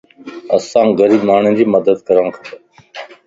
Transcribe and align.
اسانک 0.55 0.91
غريب 1.01 1.21
ماڻھين 1.29 1.53
جي 1.59 1.65
مدد 1.73 1.97
ڪرڻ 2.07 2.25
کپ 2.33 2.45